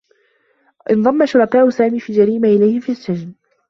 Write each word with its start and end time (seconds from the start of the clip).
انضمّ 0.91 1.25
شركاء 1.25 1.69
سامي 1.69 1.99
في 1.99 2.09
الجريمة 2.09 2.47
إليه 2.47 2.79
في 2.79 2.91
السّجن. 2.91 3.33